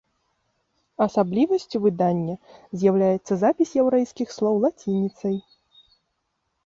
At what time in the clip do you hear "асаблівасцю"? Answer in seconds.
1.05-1.77